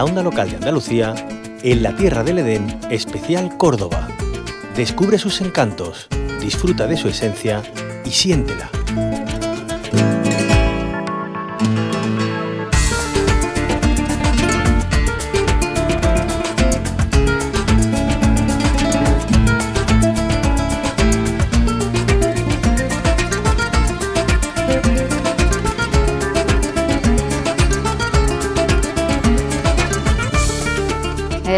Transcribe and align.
la 0.00 0.06
onda 0.06 0.22
local 0.22 0.48
de 0.48 0.56
Andalucía, 0.56 1.14
en 1.62 1.82
la 1.82 1.94
Tierra 1.94 2.24
del 2.24 2.38
Edén, 2.38 2.80
especial 2.88 3.58
Córdoba. 3.58 4.08
Descubre 4.74 5.18
sus 5.18 5.42
encantos, 5.42 6.08
disfruta 6.40 6.86
de 6.86 6.96
su 6.96 7.08
esencia 7.08 7.62
y 8.06 8.10
siéntela. 8.10 8.79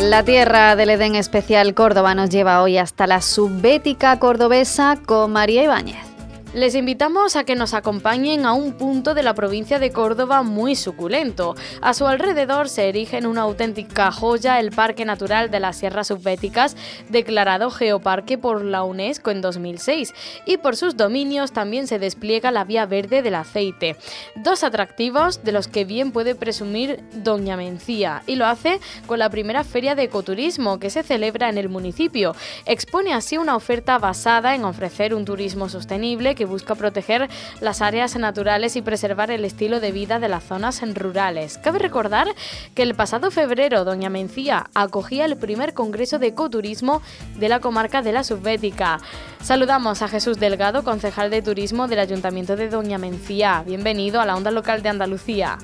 La 0.00 0.24
tierra 0.24 0.74
del 0.74 0.88
Edén 0.88 1.14
Especial 1.16 1.74
Córdoba 1.74 2.14
nos 2.14 2.30
lleva 2.30 2.62
hoy 2.62 2.78
hasta 2.78 3.06
la 3.06 3.20
subbética 3.20 4.18
cordobesa 4.18 4.98
con 5.04 5.32
María 5.32 5.64
Ibáñez. 5.64 6.11
Les 6.54 6.74
invitamos 6.74 7.34
a 7.36 7.44
que 7.44 7.54
nos 7.54 7.72
acompañen 7.72 8.44
a 8.44 8.52
un 8.52 8.74
punto 8.74 9.14
de 9.14 9.22
la 9.22 9.32
provincia 9.32 9.78
de 9.78 9.90
Córdoba 9.90 10.42
muy 10.42 10.76
suculento. 10.76 11.54
A 11.80 11.94
su 11.94 12.06
alrededor 12.06 12.68
se 12.68 12.90
erige 12.90 13.16
en 13.16 13.24
una 13.24 13.40
auténtica 13.40 14.12
joya 14.12 14.60
el 14.60 14.70
Parque 14.70 15.06
Natural 15.06 15.50
de 15.50 15.60
las 15.60 15.78
Sierras 15.78 16.08
Subbéticas, 16.08 16.76
declarado 17.08 17.70
Geoparque 17.70 18.36
por 18.36 18.62
la 18.62 18.82
UNESCO 18.82 19.30
en 19.30 19.40
2006, 19.40 20.12
y 20.44 20.58
por 20.58 20.76
sus 20.76 20.94
dominios 20.94 21.52
también 21.52 21.86
se 21.86 21.98
despliega 21.98 22.50
la 22.50 22.64
Vía 22.64 22.84
Verde 22.84 23.22
del 23.22 23.36
Aceite. 23.36 23.96
Dos 24.36 24.62
atractivos 24.62 25.42
de 25.44 25.52
los 25.52 25.68
que 25.68 25.86
bien 25.86 26.12
puede 26.12 26.34
presumir 26.34 27.02
Doña 27.14 27.56
Mencía, 27.56 28.24
y 28.26 28.36
lo 28.36 28.44
hace 28.44 28.78
con 29.06 29.18
la 29.18 29.30
primera 29.30 29.64
feria 29.64 29.94
de 29.94 30.02
ecoturismo 30.02 30.78
que 30.78 30.90
se 30.90 31.02
celebra 31.02 31.48
en 31.48 31.56
el 31.56 31.70
municipio. 31.70 32.36
Expone 32.66 33.14
así 33.14 33.38
una 33.38 33.56
oferta 33.56 33.96
basada 33.98 34.54
en 34.54 34.66
ofrecer 34.66 35.14
un 35.14 35.24
turismo 35.24 35.70
sostenible 35.70 36.34
que 36.34 36.41
busca 36.44 36.74
proteger 36.74 37.28
las 37.60 37.82
áreas 37.82 38.16
naturales 38.16 38.76
y 38.76 38.82
preservar 38.82 39.30
el 39.30 39.44
estilo 39.44 39.80
de 39.80 39.92
vida 39.92 40.18
de 40.18 40.28
las 40.28 40.44
zonas 40.44 40.82
rurales. 40.94 41.58
Cabe 41.58 41.78
recordar 41.78 42.28
que 42.74 42.82
el 42.82 42.94
pasado 42.94 43.30
febrero 43.30 43.84
Doña 43.84 44.10
Mencía 44.10 44.66
acogía 44.74 45.24
el 45.24 45.36
primer 45.36 45.74
Congreso 45.74 46.18
de 46.18 46.28
Ecoturismo 46.28 47.02
de 47.38 47.48
la 47.48 47.60
comarca 47.60 48.02
de 48.02 48.12
la 48.12 48.24
Subbética. 48.24 48.98
Saludamos 49.40 50.02
a 50.02 50.08
Jesús 50.08 50.38
Delgado, 50.38 50.84
concejal 50.84 51.30
de 51.30 51.42
Turismo 51.42 51.88
del 51.88 51.98
Ayuntamiento 51.98 52.56
de 52.56 52.68
Doña 52.68 52.98
Mencía. 52.98 53.62
Bienvenido 53.66 54.20
a 54.20 54.26
la 54.26 54.36
onda 54.36 54.50
local 54.50 54.82
de 54.82 54.88
Andalucía. 54.88 55.58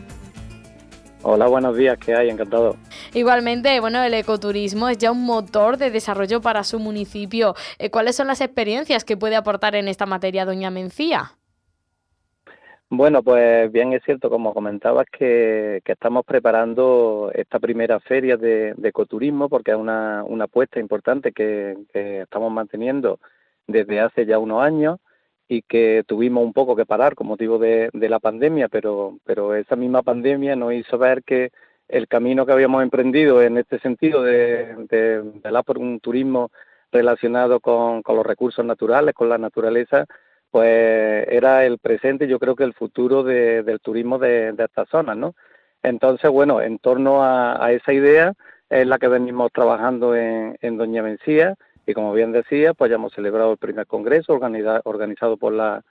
Hola, 1.23 1.47
buenos 1.47 1.77
días, 1.77 1.99
¿qué 1.99 2.15
hay? 2.15 2.31
Encantado. 2.31 2.77
Igualmente, 3.14 3.81
bueno, 3.81 4.03
el 4.03 4.14
ecoturismo 4.14 4.89
es 4.89 4.98
ya 4.98 5.12
un 5.12 5.25
motor 5.25 5.77
de 5.77 5.91
desarrollo 5.91 6.41
para 6.41 6.64
su 6.64 6.78
municipio. 6.78 7.55
Eh, 7.78 7.91
¿Cuáles 7.91 8.17
son 8.17 8.27
las 8.27 8.41
experiencias 8.41 9.05
que 9.05 9.17
puede 9.17 9.37
aportar 9.37 9.75
en 9.75 9.89
esta 9.89 10.06
materia 10.06 10.45
Doña 10.45 10.70
Mencía? 10.70 11.33
Bueno, 12.91 13.23
pues 13.23 13.70
bien 13.70 13.92
es 13.92 14.03
cierto, 14.03 14.31
como 14.31 14.55
comentabas, 14.55 15.06
que, 15.11 15.83
estamos 15.84 16.25
preparando 16.25 17.31
esta 17.34 17.59
primera 17.59 18.00
feria 18.00 18.39
de, 18.39 18.75
ecoturismo 18.83 19.50
porque 19.50 19.72
es 19.72 19.77
una, 19.77 20.25
apuesta 20.41 20.81
importante 20.81 21.33
que, 21.33 21.77
que 21.93 22.22
estamos 22.22 22.50
manteniendo 22.50 23.20
desde 23.67 24.00
hace 24.00 24.25
ya 24.25 24.39
unos 24.39 24.62
años 24.62 24.98
y 25.48 25.62
que 25.62 26.05
tuvimos 26.06 26.45
un 26.45 26.53
poco 26.53 26.77
que 26.77 26.87
parar 26.87 27.15
con 27.15 27.27
motivo 27.27 27.59
de, 27.59 27.91
la 27.93 28.20
pandemia, 28.20 28.69
pero, 28.69 29.19
pero 29.25 29.55
esa 29.55 29.77
misma 29.77 30.03
pandemia 30.03 30.55
nos 30.56 30.75
hizo 30.75 30.98
ver 30.98 31.22
que 31.25 31.50
el 31.88 32.06
camino 32.09 32.47
que 32.47 32.53
habíamos 32.53 32.82
emprendido 32.82 33.43
en 33.43 33.59
este 33.59 33.78
sentido 33.81 34.22
de, 34.22 34.75
de, 34.88 35.22
un 35.76 36.00
turismo 36.00 36.50
relacionado 36.93 37.60
con, 37.60 38.03
los 38.06 38.26
recursos 38.26 38.65
naturales, 38.65 39.15
con 39.15 39.28
la 39.28 39.38
naturaleza, 39.38 40.06
pues 40.50 41.27
era 41.28 41.65
el 41.65 41.78
presente, 41.78 42.28
yo 42.28 42.38
creo 42.38 42.56
que 42.56 42.65
el 42.65 42.75
futuro 42.75 43.22
del 43.22 43.81
turismo 43.81 44.19
de, 44.19 44.54
estas 44.59 44.88
zonas, 44.88 45.16
¿no? 45.16 45.34
Entonces, 45.82 46.31
bueno, 46.31 46.60
en 46.60 46.78
torno 46.78 47.22
a, 47.22 47.72
esa 47.72 47.93
idea 47.93 48.32
es 48.69 48.87
la 48.87 48.98
que 48.98 49.09
venimos 49.09 49.53
trabajando 49.53 50.15
en, 50.15 50.56
en 50.60 50.77
Doña 50.77 51.03
Mencía, 51.03 51.54
y 51.87 51.94
como 51.94 52.12
bien 52.12 52.32
decía, 52.32 52.75
pues 52.75 52.91
ya 52.91 52.97
hemos 52.97 53.15
celebrado 53.15 53.53
el 53.53 53.59
primer 53.59 53.87
congreso 53.87 54.34
organizado 54.34 55.38
por 55.38 55.54
la, 55.54 55.82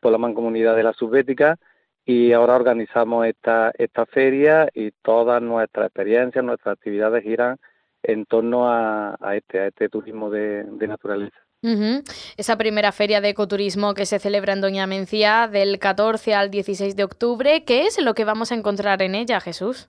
por 0.00 0.10
la 0.10 0.16
Mancomunidad 0.16 0.74
de 0.74 0.82
la 0.82 0.94
Subbética 0.94 1.58
y 2.04 2.32
ahora 2.32 2.56
organizamos 2.56 3.26
esta, 3.26 3.72
esta 3.78 4.06
feria 4.06 4.68
y 4.74 4.90
todas 5.02 5.40
nuestras 5.40 5.86
experiencias, 5.86 6.44
nuestras 6.44 6.74
actividades 6.74 7.22
giran 7.22 7.58
en 8.02 8.26
torno 8.26 8.68
a, 8.68 9.16
este, 9.34 9.60
a 9.60 9.66
este 9.68 9.88
turismo 9.88 10.28
de, 10.30 10.64
naturaleza. 10.86 11.36
Esa 12.36 12.58
primera 12.58 12.90
feria 12.90 13.20
de 13.20 13.28
ecoturismo 13.28 13.94
que 13.94 14.04
se 14.04 14.18
celebra 14.18 14.52
en 14.52 14.60
Doña 14.60 14.88
Mencía 14.88 15.46
del 15.46 15.78
14 15.78 16.34
al 16.34 16.50
16 16.50 16.96
de 16.96 17.04
octubre, 17.04 17.64
¿qué 17.64 17.86
es 17.86 18.02
lo 18.02 18.14
que 18.14 18.24
vamos 18.24 18.50
a 18.50 18.56
encontrar 18.56 19.00
en 19.00 19.14
ella, 19.14 19.40
Jesús? 19.40 19.88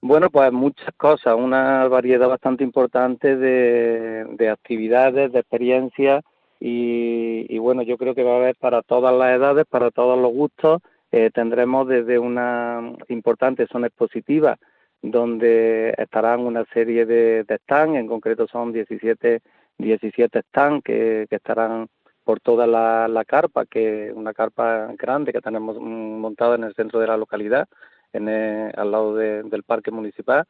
Bueno, 0.00 0.28
pues 0.30 0.52
muchas 0.52 0.92
cosas, 0.96 1.34
una 1.36 1.86
variedad 1.88 2.28
bastante 2.28 2.64
importante 2.64 3.36
de, 3.36 4.48
actividades, 4.50 5.32
de 5.32 5.38
experiencias 5.38 6.24
y, 6.60 7.58
bueno, 7.58 7.82
yo 7.82 7.98
creo 7.98 8.14
que 8.14 8.22
va 8.22 8.34
a 8.34 8.36
haber 8.36 8.56
para 8.56 8.82
todas 8.82 9.14
las 9.14 9.36
edades, 9.36 9.66
para 9.68 9.90
todos 9.90 10.18
los 10.18 10.32
gustos. 10.32 10.80
Eh, 11.12 11.30
tendremos 11.32 11.86
desde 11.86 12.18
una 12.18 12.92
importante 13.08 13.66
zona 13.66 13.86
expositiva 13.86 14.58
donde 15.02 15.94
estarán 15.98 16.40
una 16.40 16.64
serie 16.72 17.06
de, 17.06 17.44
de 17.44 17.58
stands, 17.58 17.96
en 17.98 18.06
concreto 18.06 18.46
son 18.48 18.72
17, 18.72 19.40
17 19.78 20.42
stands 20.48 20.82
que, 20.82 21.26
estarán 21.30 21.88
por 22.24 22.40
toda 22.40 22.66
la, 22.66 23.24
carpa, 23.24 23.66
que 23.66 24.12
una 24.14 24.32
carpa 24.34 24.88
grande 24.98 25.32
que 25.32 25.40
tenemos 25.40 25.78
montada 25.78 26.56
en 26.56 26.64
el 26.64 26.74
centro 26.74 26.98
de 26.98 27.06
la 27.06 27.16
localidad 27.16 27.68
al 28.12 28.90
lado 28.90 29.14
del 29.14 29.62
parque 29.62 29.90
municipal. 29.90 30.44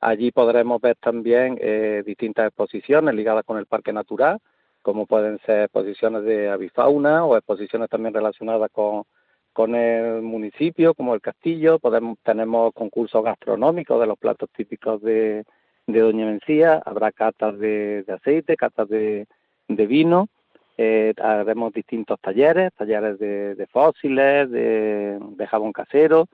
Allí 0.00 0.32
podremos 0.32 0.80
ver 0.80 0.96
también 0.96 1.56
eh, 1.60 2.02
distintas 2.04 2.48
exposiciones 2.48 3.14
ligadas 3.14 3.44
con 3.44 3.56
el 3.56 3.66
parque 3.66 3.92
natural, 3.92 4.38
como 4.82 5.06
pueden 5.06 5.38
ser 5.46 5.64
exposiciones 5.64 6.24
de 6.24 6.50
avifauna 6.50 7.24
o 7.24 7.36
exposiciones 7.36 7.88
también 7.88 8.14
relacionadas 8.14 8.70
con, 8.70 9.04
con 9.52 9.74
el 9.74 10.22
municipio, 10.22 10.94
como 10.94 11.14
el 11.14 11.20
castillo. 11.20 11.78
Podemos, 11.78 12.18
tenemos 12.22 12.72
concursos 12.74 13.24
gastronómicos 13.24 14.00
de 14.00 14.06
los 14.06 14.18
platos 14.18 14.50
típicos 14.50 15.00
de, 15.02 15.44
de 15.86 16.00
Doña 16.00 16.26
Mencía. 16.26 16.82
Habrá 16.84 17.12
catas 17.12 17.58
de, 17.58 18.04
aceite, 18.08 18.56
catas 18.56 18.88
de, 18.88 19.26
de 19.68 19.86
vino. 19.86 20.28
Eh, 20.76 21.14
haremos 21.22 21.72
distintos 21.72 22.18
talleres, 22.20 22.72
talleres 22.74 23.18
de, 23.18 23.66
fósiles, 23.70 24.50
de, 24.50 25.18
de 25.20 25.46
jabón 25.46 25.72
casero, 25.72 26.26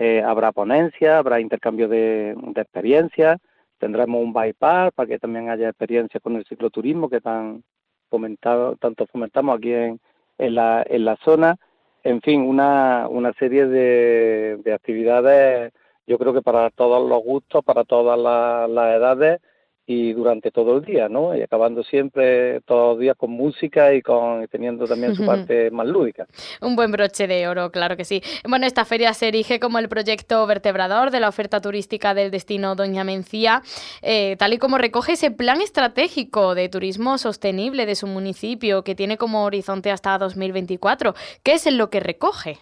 eh, 0.00 0.22
habrá 0.22 0.52
ponencia, 0.52 1.18
habrá 1.18 1.40
intercambio 1.40 1.88
de, 1.88 2.36
experiencias, 2.54 3.40
tendremos 3.78 4.22
un 4.22 4.32
bypass 4.32 4.92
para 4.92 5.08
que 5.08 5.18
también 5.18 5.50
haya 5.50 5.70
experiencia 5.70 6.20
con 6.20 6.36
el 6.36 6.44
cicloturismo 6.44 7.10
que 7.10 7.20
tan 7.20 7.64
fomentado, 8.08 8.76
tanto 8.76 9.06
fomentamos 9.06 9.58
aquí 9.58 9.72
en, 9.72 10.00
en, 10.38 10.54
la, 10.54 10.84
en 10.88 11.04
la 11.04 11.16
zona. 11.24 11.56
En 12.04 12.20
fin, 12.22 12.42
una, 12.42 13.06
una 13.08 13.32
serie 13.34 13.66
de, 13.66 14.58
de 14.64 14.72
actividades, 14.72 15.72
yo 16.06 16.18
creo 16.18 16.32
que 16.32 16.42
para 16.42 16.70
todos 16.70 17.08
los 17.08 17.22
gustos, 17.22 17.64
para 17.64 17.84
todas 17.84 18.18
las 18.18 18.94
edades 18.94 19.40
y 19.90 20.12
durante 20.12 20.50
todo 20.50 20.76
el 20.76 20.84
día, 20.84 21.08
¿no? 21.08 21.34
Y 21.34 21.40
acabando 21.40 21.82
siempre 21.82 22.60
todos 22.66 22.90
los 22.90 23.00
días 23.00 23.16
con 23.16 23.30
música 23.30 23.94
y 23.94 24.02
con 24.02 24.46
teniendo 24.48 24.86
también 24.86 25.14
su 25.14 25.24
parte 25.26 25.70
más 25.70 25.86
lúdica. 25.86 26.26
Un 26.60 26.76
buen 26.76 26.92
broche 26.92 27.26
de 27.26 27.48
oro, 27.48 27.70
claro 27.70 27.96
que 27.96 28.04
sí. 28.04 28.22
Bueno, 28.46 28.66
esta 28.66 28.84
feria 28.84 29.14
se 29.14 29.28
erige 29.28 29.58
como 29.58 29.78
el 29.78 29.88
proyecto 29.88 30.46
vertebrador 30.46 31.10
de 31.10 31.20
la 31.20 31.28
oferta 31.30 31.62
turística 31.62 32.12
del 32.12 32.30
destino 32.30 32.74
Doña 32.74 33.02
Mencía, 33.02 33.62
eh, 34.02 34.36
tal 34.38 34.52
y 34.52 34.58
como 34.58 34.76
recoge 34.76 35.12
ese 35.12 35.30
plan 35.30 35.62
estratégico 35.62 36.54
de 36.54 36.68
turismo 36.68 37.16
sostenible 37.16 37.86
de 37.86 37.94
su 37.94 38.06
municipio 38.06 38.84
que 38.84 38.94
tiene 38.94 39.16
como 39.16 39.44
horizonte 39.44 39.90
hasta 39.90 40.18
2024. 40.18 41.14
¿Qué 41.42 41.54
es 41.54 41.66
en 41.66 41.78
lo 41.78 41.88
que 41.88 42.00
recoge? 42.00 42.58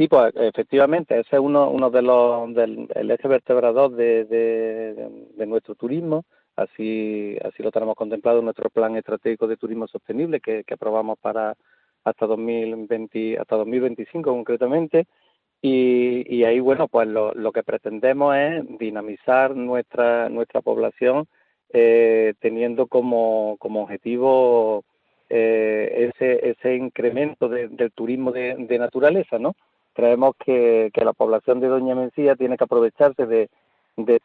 Sí, 0.00 0.08
pues 0.08 0.32
efectivamente, 0.34 1.20
ese 1.20 1.36
es 1.36 1.42
uno, 1.42 1.90
de 1.90 2.00
los 2.00 2.54
del 2.54 2.88
el 2.94 3.10
eje 3.10 3.28
vertebrador 3.28 3.90
de, 3.90 4.24
de, 4.24 5.46
nuestro 5.46 5.74
turismo. 5.74 6.24
Así, 6.56 7.36
así 7.44 7.62
lo 7.62 7.70
tenemos 7.70 7.96
contemplado 7.96 8.38
en 8.38 8.46
nuestro 8.46 8.70
plan 8.70 8.96
estratégico 8.96 9.46
de 9.46 9.58
turismo 9.58 9.86
sostenible 9.88 10.40
que, 10.40 10.64
aprobamos 10.72 11.18
para 11.18 11.54
hasta 12.02 12.24
2020, 12.26 13.38
hasta 13.40 13.56
2025 13.56 14.30
concretamente. 14.30 15.06
Y, 15.60 16.44
ahí, 16.44 16.60
bueno, 16.60 16.88
pues 16.88 17.06
lo, 17.06 17.34
lo 17.34 17.52
que 17.52 17.62
pretendemos 17.62 18.34
es 18.36 18.78
dinamizar 18.78 19.54
nuestra, 19.54 20.30
nuestra 20.30 20.62
población 20.62 21.28
eh, 21.74 22.32
teniendo 22.40 22.86
como, 22.86 23.56
como 23.58 23.82
objetivo 23.82 24.82
eh, 25.28 26.10
ese, 26.14 26.52
ese 26.52 26.74
incremento 26.76 27.50
del 27.50 27.92
turismo 27.92 28.32
de, 28.32 28.54
de 28.56 28.78
naturaleza, 28.78 29.38
¿no? 29.38 29.54
Creemos 30.00 30.34
que, 30.42 30.90
la 30.94 31.12
población 31.12 31.60
de 31.60 31.68
Doña 31.68 31.94
Mencía 31.94 32.34
tiene 32.34 32.56
que 32.56 32.64
aprovecharse 32.64 33.26
de, 33.26 33.50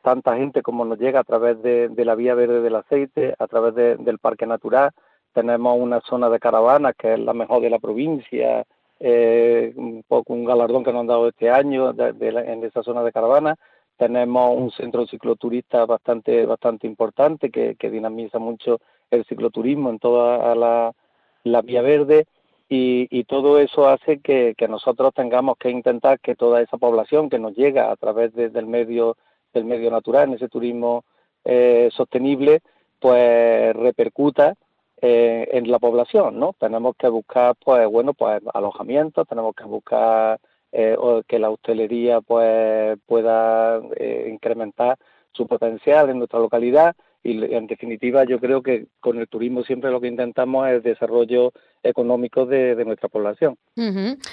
tanta 0.02 0.38
gente 0.38 0.62
como 0.62 0.86
nos 0.86 0.98
llega 0.98 1.20
a 1.20 1.26
través 1.26 1.62
de, 1.62 1.92
la 1.98 2.16
vía 2.16 2.34
verde 2.34 2.62
del 2.62 2.76
aceite, 2.76 3.36
a 3.38 3.48
través 3.48 3.76
del 3.76 4.20
parque 4.20 4.48
natural. 4.48 4.92
Tenemos 5.34 5.78
una 5.78 6.00
zona 6.00 6.30
de 6.30 6.40
caravanas 6.40 6.96
que 6.98 7.14
es 7.14 7.20
la 7.20 7.34
mejor 7.34 7.62
de 7.62 7.70
la 7.70 7.80
provincia, 7.80 8.66
eh, 9.02 9.74
un 9.76 10.04
poco 10.08 10.34
un 10.34 10.46
galardón 10.46 10.86
que 10.86 10.94
nos 10.94 11.02
han 11.02 11.08
dado 11.08 11.28
este 11.28 11.50
año 11.50 11.94
en 12.00 12.64
esa 12.64 12.82
zona 12.82 13.04
de 13.04 13.12
caravanas. 13.12 13.58
Tenemos 13.98 14.58
un 14.58 14.72
centro 14.72 15.06
cicloturista 15.08 15.86
bastante 15.86 16.46
bastante 16.46 16.88
importante 16.88 17.50
que, 17.50 17.76
dinamiza 17.90 18.40
mucho 18.40 18.80
el 19.12 19.26
cicloturismo 19.26 19.90
en 19.90 20.00
toda 20.00 20.56
la 20.56 21.62
vía 21.64 21.82
verde 21.82 22.28
y, 22.68 23.24
todo 23.26 23.60
eso 23.60 23.88
hace 23.88 24.20
que, 24.20 24.56
nosotros 24.68 25.14
tengamos 25.14 25.58
que 25.58 25.70
intentar 25.70 26.20
que 26.20 26.36
toda 26.36 26.62
esa 26.62 26.78
población 26.78 27.30
que 27.30 27.40
nos 27.40 27.56
llega 27.56 27.92
a 27.92 27.96
través 27.96 28.34
del 28.34 28.66
medio 28.68 29.18
del 29.54 29.66
medio 29.66 29.90
natural, 29.90 30.30
en 30.30 30.36
ese 30.36 30.50
turismo 30.50 31.06
eh, 31.46 31.90
sostenible, 31.94 32.62
pues 33.00 33.74
repercuta 33.76 34.56
eh, 35.02 35.48
en 35.52 35.72
la 35.72 35.80
población, 35.80 36.40
¿no? 36.40 36.54
Tenemos 36.60 36.96
que 36.98 37.08
buscar, 37.08 37.56
pues 37.64 37.88
bueno, 37.88 38.14
pues 38.14 38.42
alojamientos, 38.54 39.28
tenemos 39.28 39.56
que 39.56 39.64
buscar 39.64 40.40
eh, 40.74 40.98
que 41.28 41.40
la 41.40 41.50
hostelería, 41.52 42.20
pues 42.20 43.00
pueda 43.06 43.80
incrementar 44.28 44.98
su 45.32 45.48
potencial 45.48 46.10
en 46.10 46.18
nuestra 46.18 46.40
localidad 46.40 46.96
y 47.26 47.44
en 47.56 47.66
definitiva 47.66 48.24
yo 48.24 48.40
creo 48.40 48.62
que 48.62 48.86
con 49.00 49.18
el 49.18 49.28
turismo 49.28 49.64
siempre 49.64 49.90
lo 49.90 50.00
que 50.00 50.08
intentamos 50.08 50.68
es 50.68 50.76
el 50.76 50.84
desarrollo 50.84 51.54
económico 51.90 52.46
de, 52.46 52.84
nuestra 52.86 53.10
población. 53.10 53.58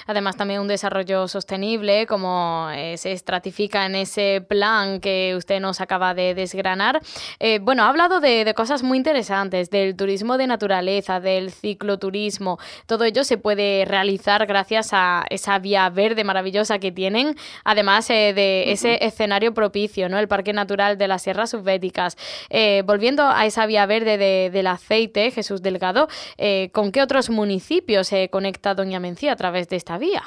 Además 0.06 0.36
también 0.36 0.60
un 0.60 0.68
desarrollo 0.68 1.26
sostenible 1.28 2.06
como 2.06 2.68
eh, 2.74 2.96
se 2.98 3.12
estratifica 3.12 3.86
en 3.86 3.94
ese 3.94 4.44
plan 4.46 5.00
que 5.00 5.34
usted 5.36 5.60
nos 5.60 5.80
acaba 5.80 6.14
de 6.14 6.34
desgranar. 6.34 7.00
Eh, 7.38 7.58
bueno, 7.60 7.84
ha 7.84 7.88
hablado 7.88 8.20
de, 8.20 8.52
cosas 8.54 8.82
muy 8.82 8.98
interesantes, 8.98 9.70
del 9.70 9.96
turismo 9.96 10.36
de 10.36 10.46
naturaleza, 10.46 11.20
del 11.20 11.50
cicloturismo. 11.50 12.58
Todo 12.86 13.04
ello 13.04 13.24
se 13.24 13.38
puede 13.38 13.84
realizar 13.86 14.46
gracias 14.46 14.90
a 14.92 15.24
esa 15.30 15.58
vía 15.58 15.88
verde 15.88 16.24
maravillosa 16.24 16.78
que 16.78 16.92
tienen, 16.92 17.34
además 17.64 18.10
eh, 18.10 18.32
de 18.34 18.72
ese 18.72 19.04
escenario 19.04 19.54
propicio, 19.54 20.08
¿no? 20.08 20.18
el 20.18 20.28
Parque 20.28 20.52
Natural 20.52 20.98
de 20.98 21.08
las 21.08 21.22
Sierras 21.22 21.50
Subbéticas 21.50 22.16
volviendo 22.84 23.24
a 23.24 23.46
esa 23.46 23.66
vía 23.66 23.86
verde 23.86 24.50
del 24.50 24.66
aceite, 24.66 25.30
Jesús 25.30 25.62
Delgado, 25.62 26.08
eh, 26.38 26.70
¿con 26.72 26.92
qué 26.92 27.02
otros 27.02 27.30
municipios 27.30 27.41
se 28.04 28.28
conecta 28.28 28.74
Doña 28.74 29.00
Mencía 29.00 29.32
a 29.32 29.36
través 29.36 29.68
de 29.68 29.76
esta 29.76 29.98
vía? 29.98 30.22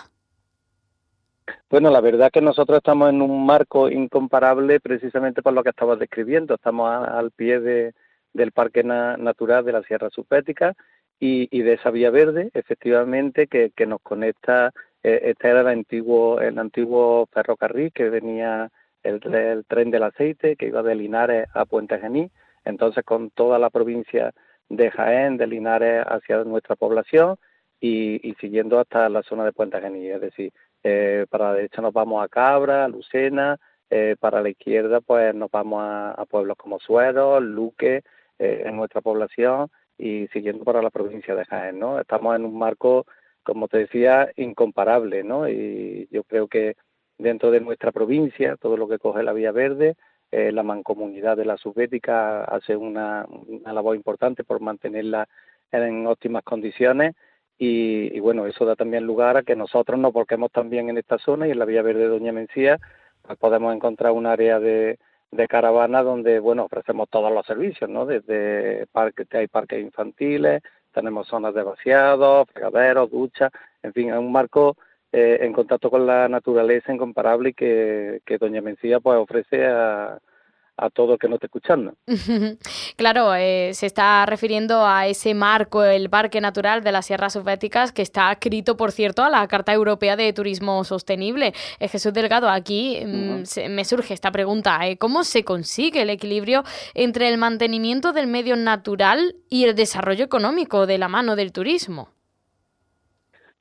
Bueno, 1.69 1.91
la 1.91 2.01
verdad 2.01 2.31
que 2.31 2.41
nosotros 2.41 2.77
estamos 2.77 3.09
en 3.09 3.21
un 3.21 3.45
marco 3.45 3.89
incomparable 3.89 4.79
precisamente 4.79 5.41
por 5.41 5.53
lo 5.53 5.63
que 5.63 5.69
estabas 5.69 5.99
describiendo. 5.99 6.55
Estamos 6.55 6.89
al 6.89 7.31
pie 7.31 7.59
del 7.59 8.51
Parque 8.51 8.83
Natural 8.83 9.63
de 9.63 9.71
la 9.71 9.83
Sierra 9.83 10.09
Subética 10.09 10.73
y, 11.19 11.61
de 11.61 11.73
esa 11.73 11.91
vía 11.91 12.09
verde, 12.09 12.49
efectivamente, 12.53 13.47
que, 13.47 13.85
nos 13.85 14.01
conecta. 14.01 14.71
Eh, 15.03 15.21
este 15.25 15.49
era 15.49 15.61
el 15.61 15.67
antiguo, 15.67 16.39
el 16.41 16.57
antiguo 16.57 17.27
ferrocarril 17.31 17.91
que 17.91 18.09
venía 18.09 18.71
el, 19.03 19.21
el, 19.33 19.65
tren 19.65 19.91
del 19.91 20.03
aceite 20.03 20.55
que 20.55 20.67
iba 20.67 20.81
de 20.81 20.95
Linares 20.95 21.47
a 21.53 21.65
Puente 21.65 21.99
Genil 21.99 22.31
entonces, 22.65 23.05
con 23.05 23.29
toda 23.29 23.59
la 23.59 23.69
provincia 23.69 24.33
de 24.69 24.91
Jaén, 24.91 25.37
de 25.37 25.47
Linares 25.47 26.05
hacia 26.07 26.43
nuestra 26.43 26.75
población 26.75 27.37
y, 27.79 28.35
siguiendo 28.39 28.79
hasta 28.79 29.09
la 29.09 29.21
zona 29.23 29.45
de 29.45 29.53
Puente 29.53 29.79
Genil, 29.79 30.11
es 30.11 30.21
decir, 30.21 30.53
eh, 30.83 31.25
para 31.29 31.49
la 31.49 31.53
derecha 31.55 31.81
nos 31.81 31.93
vamos 31.93 32.23
a 32.23 32.27
Cabra, 32.27 32.87
Lucena, 32.87 33.57
eh, 33.89 34.15
para 34.19 34.41
la 34.41 34.49
izquierda 34.49 35.01
pues 35.01 35.35
nos 35.35 35.51
vamos 35.51 35.81
a, 35.83 36.25
pueblos 36.29 36.57
como 36.57 36.79
Suero, 36.79 37.39
Luque, 37.39 38.03
eh, 38.39 38.63
en 38.65 38.75
nuestra 38.75 39.01
población 39.01 39.69
y 39.97 40.27
siguiendo 40.27 40.63
para 40.63 40.81
la 40.81 40.89
provincia 40.89 41.35
de 41.35 41.45
Jaén, 41.45 41.79
¿no? 41.79 41.99
Estamos 41.99 42.35
en 42.35 42.45
un 42.45 42.57
marco, 42.57 43.05
como 43.43 43.67
te 43.67 43.77
decía, 43.79 44.31
incomparable, 44.35 45.23
¿no? 45.23 45.47
Y 45.47 46.07
yo 46.11 46.23
creo 46.23 46.47
que 46.47 46.75
dentro 47.17 47.51
de 47.51 47.61
nuestra 47.61 47.91
provincia, 47.91 48.57
todo 48.57 48.77
lo 48.77 48.87
que 48.87 48.99
coge 48.99 49.23
la 49.23 49.33
Vía 49.33 49.51
Verde, 49.51 49.95
eh, 50.37 50.51
la 50.51 50.63
mancomunidad 50.63 51.37
de 51.37 51.45
la 51.45 51.55
subbética 51.55 52.43
hace 52.43 52.75
una, 52.75 53.25
labor 53.63 53.95
importante 53.95 54.43
por 54.43 54.59
mantenerla 54.59 55.29
en 55.71 56.05
óptimas 56.07 56.43
condiciones 56.43 57.15
y, 57.57 58.19
bueno, 58.19 58.45
eso 58.45 58.65
da 58.65 58.75
también 58.75 59.05
lugar 59.05 59.37
a 59.37 59.43
que 59.43 59.55
nosotros 59.55 59.97
nos 59.97 60.11
volquemos 60.11 60.51
también 60.51 60.89
en 60.89 60.97
esta 60.97 61.17
zona 61.19 61.47
y 61.47 61.51
en 61.51 61.59
la 61.59 61.63
Vía 61.63 61.81
Verde 61.83 62.01
de 62.01 62.07
Doña 62.09 62.33
Mencía 62.33 62.79
pues 63.21 63.39
podemos 63.39 63.73
encontrar 63.73 64.11
un 64.11 64.25
área 64.25 64.59
de, 64.59 64.99
caravana 65.47 66.03
donde, 66.03 66.39
bueno, 66.39 66.65
ofrecemos 66.65 67.07
todos 67.09 67.31
los 67.31 67.45
servicios, 67.45 67.89
¿no? 67.89 68.05
Desde 68.05 68.87
parques, 68.87 69.27
hay 69.31 69.47
parques 69.47 69.81
infantiles, 69.81 70.61
tenemos 70.93 71.27
zonas 71.27 71.53
de 71.53 71.63
vaciados, 71.63 72.49
fregaderos, 72.51 73.09
duchas, 73.09 73.53
en 73.83 73.93
fin, 73.93 74.09
es 74.09 74.17
un 74.17 74.33
marco 74.33 74.75
eh, 75.17 75.45
en 75.45 75.53
contacto 75.53 75.89
con 75.89 76.05
la 76.05 76.27
naturaleza 76.27 76.93
incomparable 76.93 77.53
que, 77.53 78.19
que 78.25 78.37
Doña 78.37 78.59
Mencía 78.61 78.99
pues 78.99 79.17
ofrece 79.17 79.65
a, 79.65 80.19
a 80.75 80.89
todo 80.89 81.13
el 81.13 81.19
que 81.19 81.29
no 81.29 81.35
esté 81.35 81.47
escuchando. 81.47 81.93
claro, 82.97 83.33
eh, 83.33 83.71
se 83.73 83.85
está 83.85 84.25
refiriendo 84.25 84.85
a 84.85 85.07
ese 85.07 85.33
marco, 85.33 85.85
el 85.85 86.09
Parque 86.09 86.41
Natural 86.41 86.83
de 86.83 86.91
las 86.91 87.05
Sierras 87.05 87.31
Subbéticas, 87.31 87.93
que 87.93 88.01
está 88.01 88.29
escrito, 88.29 88.75
por 88.75 88.91
cierto, 88.91 89.23
a 89.23 89.29
la 89.29 89.47
Carta 89.47 89.71
Europea 89.71 90.17
de 90.17 90.33
Turismo 90.33 90.83
Sostenible. 90.83 91.53
Eh, 91.79 91.87
Jesús 91.87 92.11
Delgado, 92.11 92.49
aquí 92.49 92.99
mm, 93.05 93.69
me 93.69 93.85
surge 93.85 94.13
esta 94.13 94.31
pregunta. 94.31 94.79
¿Cómo 94.99 95.23
se 95.23 95.45
consigue 95.45 96.01
el 96.01 96.09
equilibrio 96.09 96.65
entre 96.93 97.29
el 97.29 97.37
mantenimiento 97.37 98.11
del 98.11 98.27
medio 98.27 98.57
natural 98.57 99.35
y 99.49 99.63
el 99.63 99.75
desarrollo 99.75 100.25
económico 100.25 100.85
de 100.85 100.97
la 100.97 101.07
mano 101.07 101.37
del 101.37 101.53
turismo? 101.53 102.14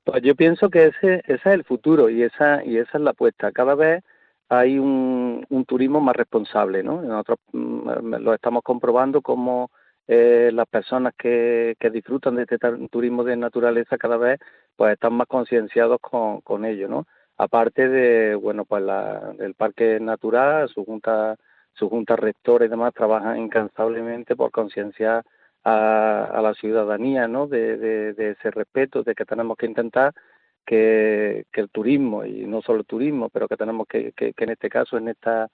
Pues 0.04 0.22
yo 0.22 0.34
pienso 0.34 0.68
que 0.70 0.86
ese, 0.86 1.22
ese 1.26 1.34
es 1.34 1.46
el 1.46 1.64
futuro 1.64 2.10
y 2.10 2.22
esa, 2.22 2.64
y 2.64 2.76
esa 2.76 2.98
es 2.98 3.04
la 3.04 3.10
apuesta. 3.10 3.52
Cada 3.52 3.74
vez 3.74 4.04
hay 4.48 4.78
un, 4.78 5.46
turismo 5.66 6.00
más 6.00 6.14
responsable, 6.16 6.82
¿no? 6.82 7.02
Nosotros 7.02 7.38
mm, 7.52 8.16
lo 8.20 8.34
estamos 8.34 8.62
comprobando 8.62 9.22
como 9.22 9.70
eh, 10.06 10.50
las 10.52 10.68
personas 10.68 11.14
que, 11.16 11.74
que 11.80 11.90
disfrutan 11.90 12.36
de 12.36 12.42
este 12.42 12.58
turismo 12.90 13.24
de 13.24 13.36
naturaleza 13.36 13.96
cada 13.96 14.18
vez 14.18 14.38
pues 14.76 14.92
están 14.92 15.14
más 15.14 15.26
concienciados 15.26 15.98
con, 16.00 16.40
con 16.42 16.64
ello, 16.66 16.88
¿no? 16.88 17.06
Aparte 17.38 17.88
de, 17.88 18.34
bueno, 18.34 18.64
pues 18.64 18.82
la, 18.82 19.34
el 19.38 19.54
Parque 19.54 19.98
Natural, 20.00 20.68
su 20.68 20.84
junta, 20.84 21.36
su 21.72 21.88
junta 21.88 22.16
rectora 22.16 22.66
y 22.66 22.68
demás 22.68 22.94
trabajan 22.94 23.38
incansablemente 23.38 24.36
por 24.36 24.50
concienciar 24.50 25.24
a, 25.64 26.40
la 26.42 26.54
ciudadanía, 26.54 27.26
¿no? 27.26 27.46
De, 27.46 28.10
ese 28.10 28.50
respeto, 28.50 29.02
de 29.02 29.14
que 29.14 29.24
tenemos 29.24 29.56
que 29.56 29.66
intentar 29.66 30.12
que, 30.64 31.46
el 31.52 31.70
turismo, 31.70 32.24
y 32.24 32.46
no 32.46 32.62
solo 32.62 32.80
el 32.80 32.86
turismo, 32.86 33.28
pero 33.30 33.48
que 33.48 33.56
tenemos 33.56 33.86
que, 33.88 34.12
que, 34.12 34.34
en 34.36 34.50
este 34.50 34.68
caso, 34.68 34.96
en 34.96 35.08
esta 35.08 35.50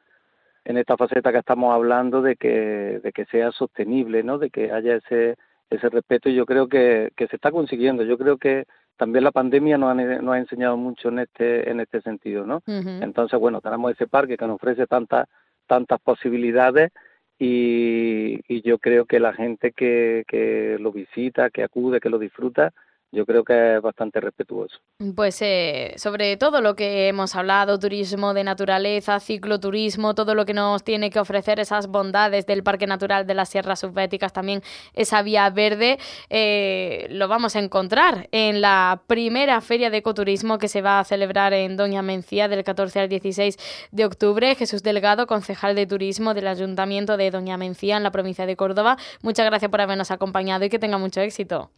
en 0.62 0.76
esta 0.76 0.96
faceta 0.98 1.32
que 1.32 1.38
estamos 1.38 1.74
hablando, 1.74 2.20
de 2.20 2.36
que, 2.36 3.00
de 3.02 3.12
que 3.12 3.24
sea 3.26 3.50
sostenible, 3.50 4.22
¿no? 4.22 4.36
De 4.36 4.50
que 4.50 4.70
haya 4.70 4.96
ese, 4.96 5.36
ese 5.70 5.88
respeto 5.88 6.28
y 6.28 6.34
yo 6.34 6.44
creo 6.44 6.68
que, 6.68 7.12
que 7.16 7.28
se 7.28 7.36
está 7.36 7.50
consiguiendo. 7.50 8.02
Yo 8.02 8.18
creo 8.18 8.36
que 8.36 8.66
también 8.98 9.24
la 9.24 9.32
pandemia 9.32 9.78
nos 9.78 9.90
ha, 9.90 9.94
nos 9.94 10.34
ha 10.34 10.38
enseñado 10.38 10.76
mucho 10.76 11.08
en 11.08 11.20
este, 11.20 11.70
en 11.70 11.80
este 11.80 12.02
sentido, 12.02 12.44
¿no? 12.44 12.62
Entonces, 12.66 13.40
bueno, 13.40 13.62
tenemos 13.62 13.90
ese 13.92 14.06
parque 14.06 14.36
que 14.36 14.46
nos 14.46 14.56
ofrece 14.56 14.86
tantas, 14.86 15.26
tantas 15.66 15.98
posibilidades 16.02 16.92
y, 17.42 18.62
yo 18.62 18.78
creo 18.78 19.06
que 19.06 19.18
la 19.18 19.32
gente 19.32 19.72
que, 19.72 20.24
que 20.28 20.76
lo 20.78 20.92
visita, 20.92 21.48
que 21.48 21.62
acude, 21.62 22.00
que 22.00 22.10
lo 22.10 22.18
disfruta, 22.18 22.74
yo 23.12 23.26
creo 23.26 23.44
que 23.44 23.76
es 23.76 23.82
bastante 23.82 24.20
respetuoso. 24.20 24.76
Pues 25.16 25.40
eh, 25.42 25.94
sobre 25.96 26.36
todo 26.36 26.60
lo 26.60 26.76
que 26.76 27.08
hemos 27.08 27.34
hablado, 27.34 27.78
turismo 27.78 28.34
de 28.34 28.44
naturaleza, 28.44 29.18
cicloturismo, 29.18 30.14
todo 30.14 30.34
lo 30.34 30.46
que 30.46 30.54
nos 30.54 30.84
tiene 30.84 31.10
que 31.10 31.18
ofrecer 31.18 31.58
esas 31.58 31.88
bondades 31.88 32.46
del 32.46 32.62
Parque 32.62 32.86
Natural 32.86 33.26
de 33.26 33.34
las 33.34 33.48
Sierras 33.48 33.80
Subbéticas, 33.80 34.32
también 34.32 34.62
esa 34.94 35.22
vía 35.22 35.50
verde, 35.50 35.98
eh, 36.28 37.08
lo 37.10 37.26
vamos 37.26 37.56
a 37.56 37.58
encontrar 37.58 38.28
en 38.30 38.60
la 38.60 39.02
primera 39.06 39.60
feria 39.60 39.90
de 39.90 39.98
ecoturismo 39.98 40.58
que 40.58 40.68
se 40.68 40.82
va 40.82 41.00
a 41.00 41.04
celebrar 41.04 41.52
en 41.52 41.76
Doña 41.76 42.02
Mencía 42.02 42.48
del 42.48 42.62
14 42.62 43.00
al 43.00 43.08
16 43.08 43.88
de 43.90 44.04
octubre. 44.04 44.54
Jesús 44.54 44.82
Delgado, 44.82 45.26
concejal 45.26 45.74
de 45.74 45.86
turismo 45.86 46.34
del 46.34 46.46
Ayuntamiento 46.46 47.16
de 47.16 47.30
Doña 47.30 47.56
Mencía 47.56 47.96
en 47.96 48.04
la 48.04 48.12
provincia 48.12 48.46
de 48.46 48.56
Córdoba, 48.56 48.96
muchas 49.22 49.46
gracias 49.46 49.70
por 49.70 49.80
habernos 49.80 50.10
acompañado 50.10 50.64
y 50.64 50.68
que 50.68 50.78
tenga 50.78 50.98
mucho 50.98 51.20
éxito. 51.20 51.70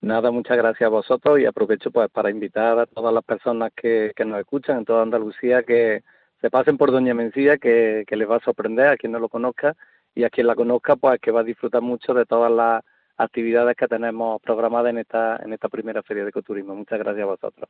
Nada, 0.00 0.30
muchas 0.30 0.56
gracias 0.56 0.86
a 0.86 0.90
vosotros 0.90 1.40
y 1.40 1.46
aprovecho 1.46 1.90
pues 1.90 2.08
para 2.10 2.30
invitar 2.30 2.78
a 2.78 2.86
todas 2.86 3.12
las 3.12 3.24
personas 3.24 3.72
que, 3.74 4.12
que 4.14 4.24
nos 4.24 4.38
escuchan 4.38 4.78
en 4.78 4.84
toda 4.84 5.02
Andalucía 5.02 5.62
que 5.62 6.02
se 6.40 6.50
pasen 6.50 6.76
por 6.76 6.92
Doña 6.92 7.14
Mencía, 7.14 7.58
que, 7.58 8.04
que 8.06 8.16
les 8.16 8.30
va 8.30 8.36
a 8.36 8.44
sorprender 8.44 8.88
a 8.88 8.96
quien 8.96 9.12
no 9.12 9.18
lo 9.18 9.28
conozca 9.28 9.74
y 10.14 10.24
a 10.24 10.30
quien 10.30 10.46
la 10.46 10.54
conozca 10.54 10.96
pues 10.96 11.20
que 11.20 11.30
va 11.30 11.40
a 11.40 11.44
disfrutar 11.44 11.82
mucho 11.82 12.14
de 12.14 12.26
todas 12.26 12.50
las 12.50 12.84
actividades 13.16 13.76
que 13.76 13.88
tenemos 13.88 14.40
programadas 14.40 14.90
en 14.90 14.98
esta, 14.98 15.36
en 15.44 15.52
esta 15.52 15.68
primera 15.68 16.02
feria 16.02 16.22
de 16.22 16.30
ecoturismo. 16.30 16.74
Muchas 16.74 16.98
gracias 16.98 17.22
a 17.22 17.26
vosotros. 17.26 17.68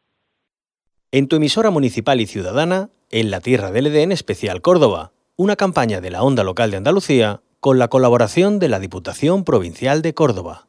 En 1.10 1.26
tu 1.26 1.36
emisora 1.36 1.70
municipal 1.70 2.20
y 2.20 2.26
ciudadana, 2.26 2.90
en 3.10 3.30
la 3.30 3.40
Tierra 3.40 3.70
del 3.70 3.86
Edén 3.86 4.12
Especial 4.12 4.60
Córdoba, 4.60 5.12
una 5.36 5.56
campaña 5.56 6.02
de 6.02 6.10
la 6.10 6.22
Onda 6.22 6.44
Local 6.44 6.70
de 6.70 6.76
Andalucía 6.76 7.40
con 7.60 7.78
la 7.78 7.88
colaboración 7.88 8.58
de 8.58 8.68
la 8.68 8.78
Diputación 8.78 9.44
Provincial 9.44 10.02
de 10.02 10.12
Córdoba. 10.12 10.66